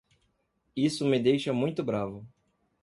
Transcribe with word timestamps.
Isso 0.75 1.05
me 1.05 1.19
deixa 1.19 1.53
muito 1.53 1.83
bravo. 1.83 2.27